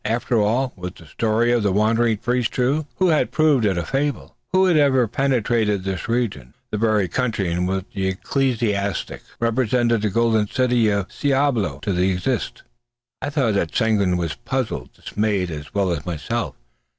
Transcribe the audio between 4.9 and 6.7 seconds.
penetrated this region,